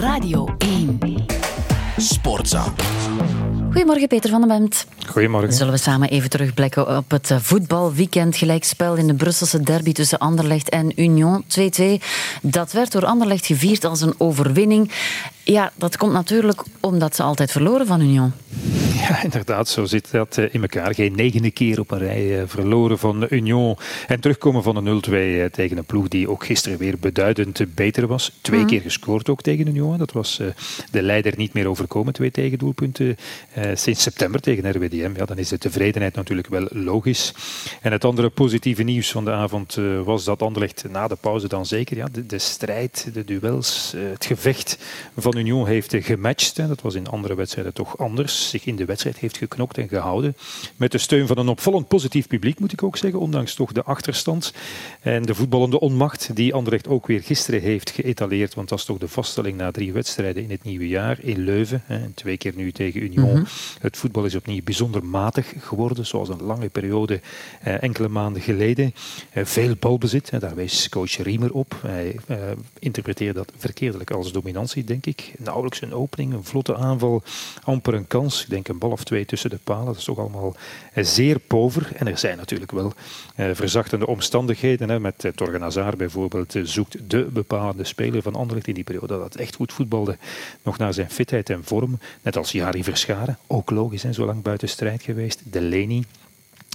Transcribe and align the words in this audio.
Radio 0.00 0.48
1. 0.58 0.98
Sportza. 1.96 2.64
Goedemorgen 3.72 4.08
Peter 4.08 4.30
van 4.30 4.40
den 4.40 4.48
Bemt. 4.48 4.86
Goedemorgen. 5.06 5.52
Zullen 5.52 5.72
we 5.72 5.78
samen 5.78 6.08
even 6.08 6.30
terugblikken 6.30 6.96
op 6.96 7.10
het 7.10 7.30
eh, 7.30 7.36
voetbalweekend 7.40 8.36
gelijkspel 8.36 8.94
in 8.94 9.06
de 9.06 9.14
Brusselse 9.14 9.60
derby 9.60 9.92
tussen 9.92 10.18
Anderlecht 10.18 10.68
en 10.68 11.00
Union 11.00 11.44
2-2. 11.44 11.84
Dat 12.42 12.72
werd 12.72 12.92
door 12.92 13.04
Anderlecht 13.04 13.46
gevierd 13.46 13.84
als 13.84 14.00
een 14.00 14.14
overwinning. 14.18 14.92
Ja, 15.44 15.72
dat 15.76 15.96
komt 15.96 16.12
natuurlijk 16.12 16.62
omdat 16.80 17.16
ze 17.16 17.22
altijd 17.22 17.50
verloren 17.50 17.86
van 17.86 18.00
Union. 18.00 18.32
Ja, 19.08 19.22
inderdaad, 19.22 19.68
zo 19.68 19.84
zit 19.84 20.10
dat 20.10 20.38
eh, 20.38 20.54
in 20.54 20.60
elkaar. 20.60 20.94
Geen 20.94 21.14
negende 21.14 21.50
keer 21.50 21.80
op 21.80 21.90
een 21.90 21.98
rij 21.98 22.40
eh, 22.40 22.42
verloren 22.46 22.98
van 22.98 23.26
Union. 23.30 23.76
En 24.06 24.20
terugkomen 24.20 24.62
van 24.62 24.76
een 24.76 25.02
0-2 25.08 25.12
eh, 25.12 25.44
tegen 25.44 25.76
een 25.76 25.84
ploeg 25.84 26.08
die 26.08 26.30
ook 26.30 26.44
gisteren 26.44 26.78
weer 26.78 26.98
beduidend 26.98 27.74
beter 27.74 28.06
was. 28.06 28.32
Twee 28.40 28.64
keer 28.64 28.80
gescoord 28.80 29.28
ook 29.28 29.42
tegen 29.42 29.66
Union. 29.66 29.98
Dat 29.98 30.12
was 30.12 30.40
de 30.90 31.02
leider 31.02 31.32
niet 31.36 31.52
meer 31.52 31.68
overkomen. 31.68 32.12
Twee 32.12 32.30
tegendoelpunten 32.30 33.16
sinds 33.74 34.02
september 34.02 34.40
tegen 34.40 34.70
RWDM. 34.70 35.12
Ja, 35.16 35.24
dan 35.24 35.38
is 35.38 35.48
de 35.48 35.58
tevredenheid 35.58 36.14
natuurlijk 36.14 36.48
wel 36.48 36.66
logisch. 36.70 37.34
En 37.80 37.92
het 37.92 38.04
andere 38.04 38.28
positieve 38.28 38.82
nieuws 38.82 39.10
van 39.10 39.24
de 39.24 39.30
avond 39.30 39.78
was 40.04 40.24
dat 40.24 40.42
Anderlecht 40.42 40.84
na 40.90 41.08
de 41.08 41.16
pauze 41.20 41.48
dan 41.48 41.66
zeker 41.66 41.96
ja, 41.96 42.06
de, 42.12 42.26
de 42.26 42.38
strijd, 42.38 43.10
de 43.12 43.24
duels, 43.24 43.94
het 43.96 44.26
gevecht 44.26 44.78
van 45.16 45.36
Union 45.36 45.66
heeft 45.66 45.94
gematcht. 45.98 46.56
Dat 46.56 46.82
was 46.82 46.94
in 46.94 47.08
andere 47.08 47.34
wedstrijden 47.34 47.72
toch 47.72 47.98
anders. 47.98 48.48
Zich 48.48 48.66
in 48.66 48.76
de 48.76 48.84
wedstrijd 48.90 49.18
heeft 49.18 49.36
geknokt 49.36 49.78
en 49.78 49.88
gehouden. 49.88 50.36
Met 50.76 50.92
de 50.92 50.98
steun 50.98 51.26
van 51.26 51.38
een 51.38 51.48
opvallend 51.48 51.88
positief 51.88 52.26
publiek, 52.26 52.58
moet 52.60 52.72
ik 52.72 52.82
ook 52.82 52.96
zeggen. 52.96 53.20
Ondanks 53.20 53.54
toch 53.54 53.72
de 53.72 53.82
achterstand 53.82 54.52
en 55.00 55.22
de 55.22 55.34
voetballende 55.34 55.80
onmacht 55.80 56.36
die 56.36 56.54
Anderlecht 56.54 56.88
ook 56.88 57.06
weer 57.06 57.22
gisteren 57.22 57.60
heeft 57.60 57.90
geëtaleerd. 57.90 58.54
Want 58.54 58.68
dat 58.68 58.78
is 58.78 58.84
toch 58.84 58.98
de 58.98 59.08
vaststelling 59.08 59.56
na 59.56 59.70
drie 59.70 59.92
wedstrijden 59.92 60.42
in 60.42 60.50
het 60.50 60.64
nieuwe 60.64 60.88
jaar 60.88 61.18
in 61.20 61.38
Leuven. 61.38 61.82
En 61.86 62.12
twee 62.14 62.36
keer 62.36 62.52
nu 62.56 62.72
tegen 62.72 63.02
Union. 63.02 63.32
Mhm. 63.32 63.44
Het 63.80 63.96
voetbal 63.96 64.24
is 64.24 64.34
opnieuw 64.34 64.62
bijzonder 64.64 65.04
matig 65.04 65.52
geworden, 65.58 66.06
zoals 66.06 66.28
een 66.28 66.42
lange 66.42 66.68
periode 66.68 67.20
eh, 67.60 67.82
enkele 67.82 68.08
maanden 68.08 68.42
geleden. 68.42 68.94
Eh, 69.30 69.44
veel 69.44 69.74
balbezit, 69.78 70.40
daar 70.40 70.54
wees 70.54 70.88
coach 70.88 71.16
Riemer 71.16 71.52
op. 71.52 71.78
Hij 71.82 72.16
eh, 72.26 72.36
interpreteerde 72.78 73.38
dat 73.38 73.52
verkeerdelijk 73.56 74.10
als 74.10 74.32
dominantie, 74.32 74.84
denk 74.84 75.06
ik. 75.06 75.32
Nauwelijks 75.38 75.80
een 75.80 75.94
opening, 75.94 76.32
een 76.32 76.44
vlotte 76.44 76.76
aanval, 76.76 77.22
amper 77.64 77.94
een 77.94 78.06
kans. 78.06 78.42
Ik 78.42 78.50
denk 78.50 78.68
een 78.68 78.78
bal 78.80 78.90
of 78.90 79.04
twee 79.04 79.24
tussen 79.24 79.50
de 79.50 79.58
palen. 79.64 79.84
Dat 79.84 79.96
is 79.96 80.04
toch 80.04 80.18
allemaal 80.18 80.56
eh, 80.92 81.04
zeer 81.04 81.38
pover. 81.38 81.90
En 81.94 82.06
er 82.06 82.18
zijn 82.18 82.36
natuurlijk 82.36 82.70
wel 82.70 82.92
eh, 83.34 83.50
verzachtende 83.52 84.06
omstandigheden. 84.06 84.88
Hè. 84.88 85.00
Met 85.00 85.24
eh, 85.24 85.32
Torgen 85.32 85.60
Hazard 85.60 85.96
bijvoorbeeld 85.96 86.54
zoekt 86.62 87.10
de 87.10 87.24
bepalende 87.24 87.84
speler 87.84 88.22
van 88.22 88.34
Anderlecht 88.34 88.68
in 88.68 88.74
die 88.74 88.84
periode 88.84 89.18
dat 89.18 89.34
echt 89.34 89.54
goed 89.54 89.72
voetbalde 89.72 90.16
nog 90.62 90.78
naar 90.78 90.94
zijn 90.94 91.10
fitheid 91.10 91.50
en 91.50 91.64
vorm. 91.64 91.98
Net 92.22 92.36
als 92.36 92.52
Jari 92.52 92.84
Verscharen, 92.84 93.38
ook 93.46 93.70
logisch 93.70 94.04
en 94.04 94.14
zo 94.14 94.24
lang 94.24 94.42
buiten 94.42 94.68
strijd 94.68 95.02
geweest. 95.02 95.42
De 95.52 95.60
Leni 95.60 96.04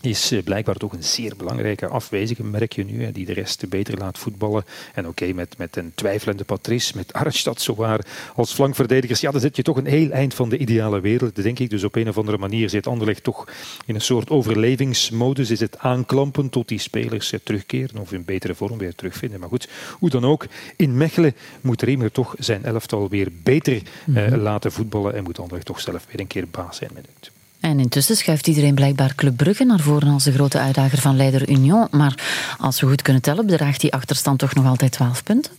is 0.01 0.31
eh, 0.31 0.43
blijkbaar 0.43 0.75
toch 0.75 0.93
een 0.93 1.03
zeer 1.03 1.35
belangrijke 1.37 1.87
afwezige, 1.87 2.43
merk 2.43 2.73
je 2.73 2.85
nu, 2.85 3.11
die 3.11 3.25
de 3.25 3.33
rest 3.33 3.69
beter 3.69 3.97
laat 3.97 4.17
voetballen. 4.17 4.65
En 4.93 5.07
oké, 5.07 5.33
met, 5.33 5.57
met 5.57 5.75
een 5.75 5.91
twijfelende 5.95 6.43
Patrice, 6.43 6.93
met 6.95 7.13
Arnstad 7.13 7.61
zowaar 7.61 8.05
als 8.35 8.53
flankverdedigers, 8.53 9.21
ja, 9.21 9.31
dan 9.31 9.41
zit 9.41 9.55
je 9.55 9.63
toch 9.63 9.77
een 9.77 9.85
heel 9.85 10.09
eind 10.09 10.33
van 10.33 10.49
de 10.49 10.57
ideale 10.57 10.99
wereld, 10.99 11.43
denk 11.43 11.59
ik. 11.59 11.69
Dus 11.69 11.83
op 11.83 11.95
een 11.95 12.09
of 12.09 12.17
andere 12.17 12.37
manier 12.37 12.69
zit 12.69 12.87
Anderlecht 12.87 13.23
toch 13.23 13.47
in 13.85 13.95
een 13.95 14.01
soort 14.01 14.29
overlevingsmodus. 14.29 15.51
Is 15.51 15.59
het 15.59 15.77
aanklampen 15.77 16.49
tot 16.49 16.67
die 16.67 16.79
spelers 16.79 17.31
eh, 17.31 17.39
terugkeren 17.43 18.01
of 18.01 18.11
in 18.11 18.25
betere 18.25 18.55
vorm 18.55 18.77
weer 18.77 18.95
terugvinden. 18.95 19.39
Maar 19.39 19.49
goed, 19.49 19.69
hoe 19.99 20.09
dan 20.09 20.25
ook, 20.25 20.45
in 20.75 20.97
Mechelen 20.97 21.35
moet 21.61 21.81
Riemer 21.81 22.11
toch 22.11 22.35
zijn 22.37 22.63
elftal 22.65 23.09
weer 23.09 23.27
beter 23.43 23.75
eh, 23.75 24.13
mhm. 24.13 24.35
laten 24.35 24.71
voetballen 24.71 25.15
en 25.15 25.23
moet 25.23 25.39
Anderlecht 25.39 25.65
toch 25.65 25.79
zelf 25.79 26.05
weer 26.11 26.19
een 26.19 26.27
keer 26.27 26.47
baas 26.47 26.77
zijn 26.77 26.91
met 26.93 27.05
het. 27.13 27.31
En 27.65 27.79
intussen 27.79 28.15
schuift 28.15 28.47
iedereen 28.47 28.75
blijkbaar 28.75 29.15
Club 29.15 29.37
Brugge 29.37 29.63
naar 29.63 29.79
voren 29.79 30.13
als 30.13 30.23
de 30.23 30.31
grote 30.31 30.59
uitdager 30.59 30.97
van 30.97 31.15
leider 31.15 31.49
Union. 31.49 31.87
Maar 31.91 32.23
als 32.57 32.79
we 32.79 32.87
goed 32.87 33.01
kunnen 33.01 33.21
tellen, 33.21 33.45
bedraagt 33.45 33.81
die 33.81 33.93
achterstand 33.93 34.39
toch 34.39 34.53
nog 34.53 34.65
altijd 34.65 34.91
12 34.91 35.23
punten? 35.23 35.51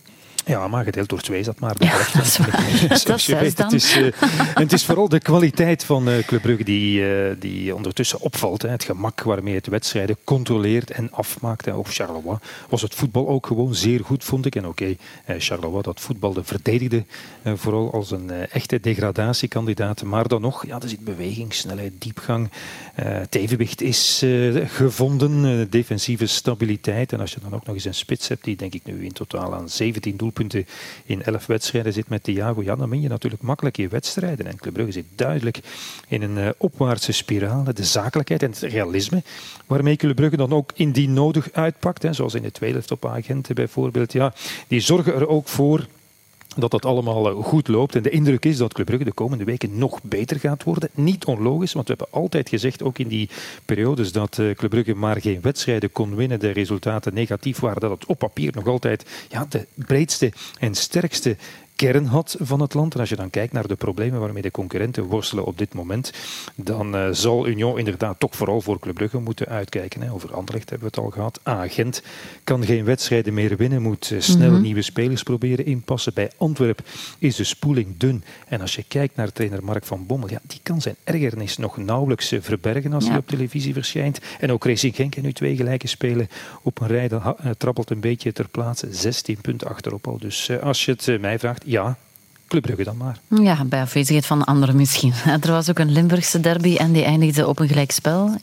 Ja, 0.48 0.68
maar 0.68 0.84
gedeeld 0.84 1.08
door 1.08 1.20
twee 1.20 1.38
is 1.38 1.46
dat 1.46 1.60
maar. 1.60 1.74
Ja, 1.78 1.98
dat 2.12 2.24
is 2.24 2.36
waar. 2.36 2.88
dat 2.88 3.18
is 3.18 3.26
weet, 3.26 3.58
het, 3.58 3.72
is, 3.72 3.96
uh, 3.96 4.12
het 4.54 4.72
is 4.72 4.84
vooral 4.84 5.08
de 5.08 5.18
kwaliteit 5.18 5.84
van 5.84 6.08
uh, 6.08 6.18
Club 6.18 6.42
Brugge 6.42 6.64
die, 6.64 7.00
uh, 7.00 7.34
die 7.38 7.74
ondertussen 7.74 8.20
opvalt. 8.20 8.62
Hè. 8.62 8.68
Het 8.68 8.84
gemak 8.84 9.22
waarmee 9.22 9.54
het 9.54 9.66
wedstrijden 9.66 10.16
controleert 10.24 10.90
en 10.90 11.12
afmaakt. 11.12 11.64
Hè. 11.64 11.72
Of 11.72 11.92
Charleroi 11.92 12.38
was 12.68 12.82
het 12.82 12.94
voetbal 12.94 13.28
ook 13.28 13.46
gewoon 13.46 13.74
zeer 13.74 14.04
goed, 14.04 14.24
vond 14.24 14.46
ik. 14.46 14.56
En 14.56 14.66
oké, 14.66 14.96
okay, 15.24 15.40
Charleroi 15.40 15.82
dat 15.82 16.00
voetbalde 16.00 16.44
verdedigde 16.44 17.04
vooral 17.54 17.92
als 17.92 18.10
een 18.10 18.30
echte 18.30 18.80
degradatiekandidaat. 18.80 20.02
Maar 20.02 20.28
dan 20.28 20.40
nog, 20.40 20.66
ja, 20.66 20.80
er 20.80 20.88
zit 20.88 21.04
beweging, 21.04 21.54
snelheid, 21.54 21.92
diepgang. 21.98 22.50
het 22.94 23.34
evenwicht 23.34 23.82
is 23.82 24.24
gevonden, 24.66 25.70
defensieve 25.70 26.26
stabiliteit. 26.26 27.12
En 27.12 27.20
als 27.20 27.32
je 27.32 27.40
dan 27.42 27.54
ook 27.54 27.66
nog 27.66 27.74
eens 27.74 27.84
een 27.84 27.94
spits 27.94 28.28
hebt 28.28 28.44
die 28.44 28.56
denk 28.56 28.74
ik 28.74 28.84
nu 28.84 29.04
in 29.04 29.12
totaal 29.12 29.54
aan 29.54 29.68
17 29.68 30.16
doelpunten 30.16 30.34
punten 30.36 30.66
in 31.04 31.22
elf 31.22 31.47
wedstrijden 31.47 31.92
zit 31.92 32.08
met 32.08 32.22
Thiago, 32.22 32.62
ja, 32.62 32.76
dan 32.76 32.91
win 32.91 33.00
je 33.00 33.08
natuurlijk 33.08 33.42
makkelijk 33.42 33.76
je 33.76 33.88
wedstrijden. 33.88 34.47
En 34.47 34.56
Club 34.56 34.74
Brugge 34.74 34.92
zit 34.92 35.04
duidelijk 35.14 35.60
in 36.08 36.22
een 36.22 36.36
uh, 36.36 36.48
opwaartse 36.58 37.12
spiraal. 37.12 37.64
De 37.64 37.84
zakelijkheid 37.84 38.42
en 38.42 38.50
het 38.50 38.60
realisme 38.60 39.22
waarmee 39.66 39.97
Club 39.97 40.16
Brugge 40.16 40.36
dan 40.36 40.52
ook 40.52 40.70
indien 40.74 41.12
nodig 41.12 41.52
uitpakt, 41.52 42.02
hè, 42.02 42.12
zoals 42.12 42.34
in 42.34 42.42
de 42.42 42.50
tweede 42.50 42.82
op 42.88 43.06
agenten 43.06 43.54
bijvoorbeeld, 43.54 44.12
ja, 44.12 44.34
die 44.69 44.80
zorgen 44.80 45.14
er 45.14 45.28
ook 45.28 45.48
voor 45.48 45.86
dat 46.56 46.70
dat 46.70 46.84
allemaal 46.84 47.28
eh, 47.30 47.44
goed 47.44 47.68
loopt. 47.68 47.94
En 47.94 48.02
de 48.02 48.10
indruk 48.10 48.44
is 48.44 48.56
dat 48.56 48.72
Club 48.72 48.86
Brugge 48.86 49.04
de 49.04 49.12
komende 49.12 49.44
weken 49.44 49.78
nog 49.78 50.02
beter 50.02 50.40
gaat 50.40 50.64
worden. 50.64 50.88
Niet 50.94 51.24
onlogisch, 51.24 51.72
want 51.72 51.88
we 51.88 51.94
hebben 51.98 52.20
altijd 52.20 52.48
gezegd, 52.48 52.82
ook 52.82 52.98
in 52.98 53.08
die 53.08 53.28
periodes 53.64 54.12
dat 54.12 54.38
eh, 54.38 54.50
Club 54.50 54.70
Brugge 54.70 54.94
maar 54.94 55.20
geen 55.20 55.40
wedstrijden 55.40 55.92
kon 55.92 56.14
winnen, 56.14 56.40
de 56.40 56.50
resultaten 56.50 57.14
negatief 57.14 57.58
waren, 57.58 57.80
dat 57.80 57.90
het 57.90 58.06
op 58.06 58.18
papier 58.18 58.52
nog 58.54 58.66
altijd 58.66 59.26
ja, 59.28 59.46
de 59.48 59.66
breedste 59.74 60.32
en 60.58 60.74
sterkste 60.74 61.36
kern 61.76 62.04
had 62.06 62.37
van 62.41 62.60
het 62.60 62.75
land. 62.75 62.94
En 62.94 63.00
als 63.00 63.09
je 63.09 63.16
dan 63.16 63.31
kijkt 63.31 63.53
naar 63.53 63.66
de 63.66 63.75
problemen 63.75 64.20
waarmee 64.20 64.42
de 64.42 64.50
concurrenten 64.50 65.04
worstelen 65.04 65.44
op 65.44 65.59
dit 65.59 65.75
moment, 65.75 66.12
dan 66.54 66.97
uh, 66.97 67.09
zal 67.10 67.47
Union 67.47 67.78
inderdaad 67.78 68.20
toch 68.20 68.37
vooral 68.37 68.60
voor 68.60 68.78
Club 68.78 68.94
Brugge 68.94 69.19
moeten 69.19 69.47
uitkijken. 69.47 70.03
Hè. 70.03 70.12
Over 70.12 70.34
Anderlecht 70.34 70.70
hebben 70.70 70.88
we 70.88 70.94
het 70.94 71.04
al 71.04 71.10
gehad. 71.10 71.41
Agent 71.42 72.03
kan 72.44 72.65
geen 72.65 72.84
wedstrijden 72.84 73.34
meer 73.34 73.56
winnen, 73.56 73.82
moet 73.82 74.10
uh, 74.10 74.20
snel 74.20 74.50
mhm. 74.50 74.60
nieuwe 74.60 74.82
spelers 74.82 75.22
proberen 75.22 75.66
inpassen. 75.66 76.15
Bij 76.15 76.31
Antwerp 76.36 76.81
is 77.19 77.36
de 77.36 77.44
spoeling 77.44 77.97
dun. 77.97 78.25
En 78.48 78.60
als 78.60 78.75
je 78.75 78.84
kijkt 78.88 79.16
naar 79.16 79.32
trainer 79.32 79.65
Mark 79.65 79.84
van 79.84 80.06
Bommel, 80.06 80.31
ja, 80.31 80.41
die 80.42 80.60
kan 80.62 80.81
zijn 80.81 80.97
ergernis 81.04 81.56
nog 81.56 81.76
nauwelijks 81.76 82.32
uh, 82.32 82.41
verbergen 82.42 82.92
als 82.92 83.09
hij 83.09 83.16
op 83.16 83.26
televisie 83.26 83.72
verschijnt. 83.72 84.20
En 84.41 84.53
ook 84.53 84.65
Racing 84.65 84.94
Genk 84.94 85.16
nu 85.16 85.32
twee 85.32 85.56
gelijke 85.56 85.86
spelen 85.86 86.28
op 86.62 86.81
een 86.81 86.86
rij, 86.86 87.09
dat 87.09 87.36
trappelt 87.59 87.91
een 87.91 88.00
beetje 88.00 88.32
ter 88.32 88.48
plaatse. 88.48 88.86
16 88.91 89.41
punten 89.41 89.69
achterop 89.69 90.06
al. 90.06 90.19
Dus 90.19 90.50
als 90.60 90.84
je 90.84 90.91
het 90.91 91.20
mij 91.20 91.38
vraagt, 91.38 91.65
ja, 91.66 91.97
Club 92.49 92.62
Brugge 92.62 92.84
dan 92.84 92.97
maar. 92.97 93.19
Ja, 93.28 93.65
bij 93.65 93.81
afwezigheid 93.81 94.27
van 94.27 94.44
anderen 94.44 94.77
misschien. 94.77 95.12
Er 95.41 95.50
was 95.50 95.71
ook 95.71 95.78
een 95.78 95.93
Limburgse 95.93 96.41
derby 96.41 96.77
en 96.77 96.93
die 96.93 97.04
eindigde 97.04 97.47
op 97.47 97.59
een 97.59 97.69
gelijkspel, 97.69 98.37
1-1. 98.37 98.41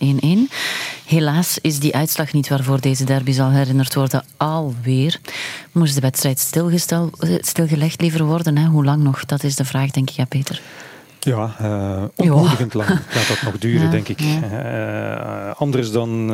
Helaas 1.05 1.57
is 1.61 1.79
die 1.79 1.95
uitslag 1.95 2.33
niet 2.33 2.49
waarvoor 2.49 2.81
deze 2.81 3.03
derby 3.03 3.31
zal 3.31 3.49
herinnerd 3.49 3.93
worden, 3.93 4.25
alweer. 4.37 5.19
Moest 5.71 5.95
de 5.95 6.01
wedstrijd 6.01 6.39
stilgelegd 7.41 8.01
liever 8.01 8.23
worden? 8.23 8.57
Hè? 8.57 8.65
Hoe 8.65 8.85
lang 8.85 9.03
nog? 9.03 9.25
Dat 9.25 9.43
is 9.43 9.55
de 9.55 9.65
vraag, 9.65 9.91
denk 9.91 10.09
ik, 10.09 10.15
ja, 10.15 10.25
Peter. 10.25 10.61
Ja, 11.23 11.55
uh, 11.61 12.03
ontmoedigend 12.15 12.73
lang 12.73 12.89
gaat 13.07 13.27
dat 13.27 13.41
nog 13.41 13.57
duren, 13.57 13.91
denk 13.91 14.07
ik. 14.07 14.19
Uh, 14.19 15.51
anders 15.55 15.91
dan 15.91 16.21
uh, 16.21 16.27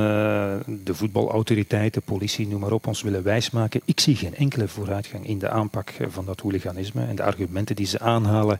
de 0.67 0.93
voetbalautoriteiten, 0.93 2.01
politie, 2.01 2.47
noem 2.47 2.59
maar 2.59 2.71
op, 2.71 2.87
ons 2.87 3.01
willen 3.01 3.23
wijsmaken. 3.23 3.81
Ik 3.85 3.99
zie 3.99 4.15
geen 4.15 4.35
enkele 4.35 4.67
vooruitgang 4.67 5.27
in 5.27 5.39
de 5.39 5.49
aanpak 5.49 5.93
van 6.09 6.25
dat 6.25 6.39
hooliganisme 6.39 7.05
en 7.05 7.15
de 7.15 7.23
argumenten 7.23 7.75
die 7.75 7.85
ze 7.85 7.99
aanhalen 7.99 8.59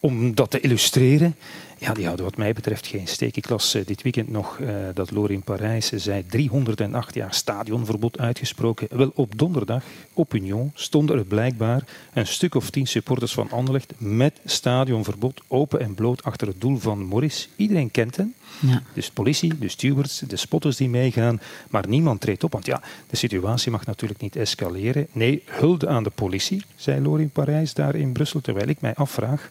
om 0.00 0.34
dat 0.34 0.50
te 0.50 0.60
illustreren. 0.60 1.34
Ja, 1.80 1.94
die 1.94 2.04
houden 2.04 2.24
wat 2.24 2.36
mij 2.36 2.52
betreft 2.52 2.86
geen 2.86 3.06
steek. 3.08 3.36
Ik 3.36 3.48
las 3.48 3.74
uh, 3.74 3.86
dit 3.86 4.02
weekend 4.02 4.30
nog 4.30 4.58
uh, 4.58 4.68
dat 4.94 5.10
Loor 5.10 5.30
in 5.30 5.42
Parijs 5.42 5.88
zei 5.88 6.26
308 6.26 7.14
jaar 7.14 7.34
stadionverbod 7.34 8.18
uitgesproken. 8.18 8.88
Wel, 8.90 9.12
op 9.14 9.38
donderdag 9.38 9.84
op 10.12 10.34
Union 10.34 10.70
stonden 10.74 11.18
er 11.18 11.24
blijkbaar 11.24 11.84
een 12.12 12.26
stuk 12.26 12.54
of 12.54 12.70
tien 12.70 12.86
supporters 12.86 13.32
van 13.32 13.50
Anderlecht 13.50 13.92
met 13.98 14.40
stadionverbod 14.44 15.40
open 15.48 15.80
en 15.80 15.94
bloot 15.94 16.24
achter 16.24 16.46
het 16.46 16.60
doel 16.60 16.76
van 16.76 17.04
Morris. 17.04 17.48
Iedereen 17.56 17.90
kent 17.90 18.16
hen. 18.16 18.34
Ja. 18.60 18.82
Dus 18.94 19.06
de 19.06 19.12
politie, 19.12 19.58
de 19.58 19.68
stewards, 19.68 20.18
de 20.18 20.36
spotters 20.36 20.76
die 20.76 20.88
meegaan, 20.88 21.40
maar 21.70 21.88
niemand 21.88 22.20
treedt 22.20 22.44
op. 22.44 22.52
Want 22.52 22.66
ja, 22.66 22.82
de 23.10 23.16
situatie 23.16 23.70
mag 23.70 23.86
natuurlijk 23.86 24.20
niet 24.20 24.36
escaleren. 24.36 25.06
Nee, 25.12 25.42
hulde 25.46 25.88
aan 25.88 26.02
de 26.02 26.10
politie, 26.10 26.64
zei 26.76 27.00
Loor 27.00 27.20
in 27.20 27.30
Parijs 27.30 27.74
daar 27.74 27.94
in 27.94 28.12
Brussel. 28.12 28.40
Terwijl 28.40 28.68
ik 28.68 28.80
mij 28.80 28.94
afvraag, 28.94 29.50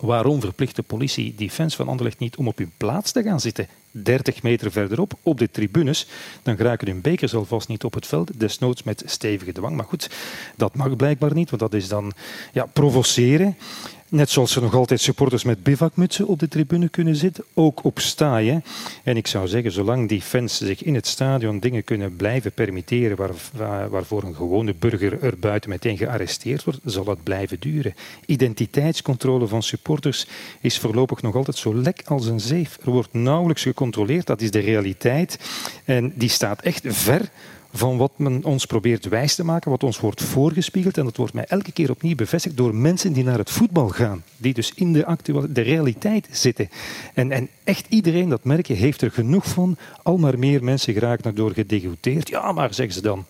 Waarom 0.00 0.40
verplicht 0.40 0.76
de 0.76 0.82
politie 0.82 1.34
die 1.36 1.50
fans 1.50 1.76
van 1.76 1.88
Anderlecht 1.88 2.18
niet 2.18 2.36
om 2.36 2.48
op 2.48 2.58
hun 2.58 2.72
plaats 2.76 3.12
te 3.12 3.22
gaan 3.22 3.40
zitten? 3.40 3.68
30 3.90 4.42
meter 4.42 4.72
verderop, 4.72 5.12
op 5.22 5.38
de 5.38 5.50
tribunes, 5.50 6.06
dan 6.42 6.56
geraken 6.56 6.86
hun 6.86 7.00
bekers 7.00 7.34
alvast 7.34 7.68
niet 7.68 7.84
op 7.84 7.94
het 7.94 8.06
veld, 8.06 8.40
desnoods 8.40 8.82
met 8.82 9.02
stevige 9.06 9.52
dwang. 9.52 9.76
Maar 9.76 9.84
goed, 9.84 10.10
dat 10.56 10.74
mag 10.74 10.96
blijkbaar 10.96 11.34
niet, 11.34 11.50
want 11.50 11.62
dat 11.62 11.74
is 11.74 11.88
dan 11.88 12.12
ja, 12.52 12.66
provoceren. 12.66 13.56
Net 14.10 14.30
zoals 14.30 14.56
er 14.56 14.62
nog 14.62 14.74
altijd 14.74 15.00
supporters 15.00 15.44
met 15.44 15.62
bivakmutsen 15.62 16.26
op 16.26 16.38
de 16.38 16.48
tribune 16.48 16.88
kunnen 16.88 17.16
zitten, 17.16 17.44
ook 17.54 17.84
op 17.84 17.98
staaien. 17.98 18.64
En 19.04 19.16
ik 19.16 19.26
zou 19.26 19.48
zeggen, 19.48 19.72
zolang 19.72 20.08
die 20.08 20.22
fans 20.22 20.56
zich 20.56 20.82
in 20.82 20.94
het 20.94 21.06
stadion 21.06 21.60
dingen 21.60 21.84
kunnen 21.84 22.16
blijven 22.16 22.52
permitteren 22.52 23.16
waar, 23.16 23.90
waarvoor 23.90 24.22
een 24.22 24.34
gewone 24.34 24.74
burger 24.74 25.22
er 25.22 25.38
buiten 25.38 25.70
meteen 25.70 25.96
gearresteerd 25.96 26.64
wordt, 26.64 26.80
zal 26.84 27.06
het 27.06 27.22
blijven 27.22 27.60
duren. 27.60 27.94
Identiteitscontrole 28.26 29.46
van 29.46 29.62
supporters 29.62 30.26
is 30.60 30.78
voorlopig 30.78 31.22
nog 31.22 31.34
altijd 31.34 31.56
zo 31.56 31.74
lek 31.74 32.02
als 32.04 32.26
een 32.26 32.40
zeef. 32.40 32.78
Er 32.84 32.90
wordt 32.90 33.12
nauwelijks 33.12 33.62
gecontroleerd, 33.62 34.26
dat 34.26 34.40
is 34.40 34.50
de 34.50 34.58
realiteit. 34.58 35.38
En 35.84 36.12
die 36.14 36.28
staat 36.28 36.62
echt 36.62 36.82
ver 36.86 37.30
van 37.72 37.96
wat 37.96 38.12
men 38.16 38.44
ons 38.44 38.66
probeert 38.66 39.08
wijs 39.08 39.34
te 39.34 39.44
maken, 39.44 39.70
wat 39.70 39.82
ons 39.82 40.00
wordt 40.00 40.22
voorgespiegeld. 40.22 40.98
En 40.98 41.04
dat 41.04 41.16
wordt 41.16 41.32
mij 41.32 41.44
elke 41.44 41.72
keer 41.72 41.90
opnieuw 41.90 42.14
bevestigd 42.14 42.56
door 42.56 42.74
mensen 42.74 43.12
die 43.12 43.24
naar 43.24 43.38
het 43.38 43.50
voetbal 43.50 43.88
gaan. 43.88 44.22
Die 44.36 44.54
dus 44.54 44.72
in 44.74 44.92
de, 44.92 45.06
actuele, 45.06 45.52
de 45.52 45.60
realiteit 45.60 46.28
zitten. 46.30 46.68
En, 47.14 47.32
en 47.32 47.48
echt 47.64 47.86
iedereen, 47.88 48.28
dat 48.28 48.44
merk 48.44 48.66
je, 48.66 48.74
heeft 48.74 49.02
er 49.02 49.10
genoeg 49.10 49.46
van. 49.46 49.76
Al 50.02 50.16
maar 50.16 50.38
meer 50.38 50.64
mensen 50.64 50.92
geraken 50.92 51.24
erdoor 51.24 51.52
gedegoteerd. 51.52 52.28
Ja, 52.28 52.52
maar 52.52 52.74
zeggen 52.74 52.94
ze 52.94 53.02
dan, 53.02 53.26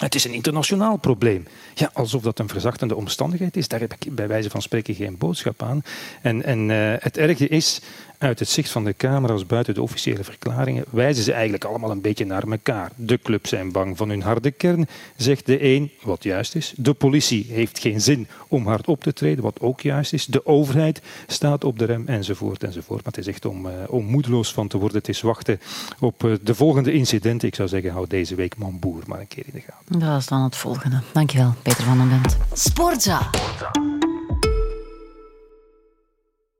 het 0.00 0.14
is 0.14 0.24
een 0.24 0.32
internationaal 0.32 0.96
probleem. 0.96 1.46
Ja, 1.74 1.90
alsof 1.92 2.22
dat 2.22 2.38
een 2.38 2.48
verzachtende 2.48 2.96
omstandigheid 2.96 3.56
is. 3.56 3.68
Daar 3.68 3.80
heb 3.80 3.94
ik 3.98 4.14
bij 4.14 4.28
wijze 4.28 4.50
van 4.50 4.62
spreken 4.62 4.94
geen 4.94 5.18
boodschap 5.18 5.62
aan. 5.62 5.82
En, 6.22 6.44
en 6.44 6.68
uh, 6.68 6.94
het 6.98 7.16
erge 7.16 7.48
is, 7.48 7.80
uit 8.20 8.38
het 8.38 8.48
zicht 8.48 8.70
van 8.70 8.84
de 8.84 8.96
camera's 8.96 9.46
buiten 9.46 9.74
de 9.74 9.82
officiële 9.82 10.24
verklaringen 10.24 10.84
wijzen 10.90 11.24
ze 11.24 11.32
eigenlijk 11.32 11.64
allemaal 11.64 11.90
een 11.90 12.00
beetje 12.00 12.26
naar 12.26 12.48
elkaar. 12.48 12.90
De 12.96 13.18
clubs 13.18 13.48
zijn 13.48 13.72
bang 13.72 13.96
van 13.96 14.08
hun 14.08 14.22
harde 14.22 14.50
kern, 14.50 14.88
zegt 15.16 15.46
de 15.46 15.64
een, 15.64 15.90
wat 16.02 16.22
juist 16.22 16.54
is. 16.54 16.72
De 16.76 16.92
politie 16.92 17.46
heeft 17.48 17.78
geen 17.78 18.00
zin 18.00 18.26
om 18.48 18.66
hard 18.66 18.88
op 18.88 19.02
te 19.02 19.12
treden, 19.12 19.44
wat 19.44 19.60
ook 19.60 19.80
juist 19.80 20.12
is. 20.12 20.26
De 20.26 20.46
overheid 20.46 21.02
staat 21.26 21.64
op 21.64 21.78
de 21.78 21.84
rem, 21.84 22.06
enzovoort, 22.06 22.64
enzovoort. 22.64 23.04
Maar 23.04 23.12
het 23.12 23.26
is 23.26 23.26
echt 23.26 23.44
om, 23.44 23.66
uh, 23.66 23.72
om 23.88 24.04
moedeloos 24.04 24.52
van 24.52 24.68
te 24.68 24.78
worden. 24.78 24.98
Het 24.98 25.08
is 25.08 25.20
wachten 25.20 25.60
op 25.98 26.24
uh, 26.24 26.34
de 26.42 26.54
volgende 26.54 26.92
incidenten. 26.92 27.48
Ik 27.48 27.54
zou 27.54 27.68
zeggen, 27.68 27.90
hou 27.90 28.06
deze 28.08 28.34
week 28.34 28.56
Mamboer 28.56 29.02
maar 29.06 29.20
een 29.20 29.28
keer 29.28 29.44
in 29.46 29.52
de 29.54 29.60
gaten. 29.60 29.98
Dat 29.98 30.18
is 30.18 30.26
dan 30.26 30.42
het 30.42 30.56
volgende. 30.56 31.00
Dankjewel, 31.12 31.54
Peter 31.62 31.84
van 31.84 31.98
den 31.98 32.08
Bent. 32.08 32.36
Sportza. 32.52 33.30
Sportza. 33.32 34.09